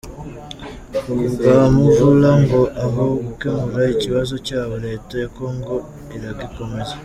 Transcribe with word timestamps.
Ku 1.01 1.11
bwa 1.31 1.57
Muvula 1.75 2.31
ngo 2.43 2.61
aho 2.83 3.03
gukemura 3.25 3.85
ikibazo 3.95 4.35
cyabo, 4.47 4.73
Leta 4.85 5.13
ya 5.21 5.29
Congo 5.37 5.75
iragikomeza. 6.15 6.95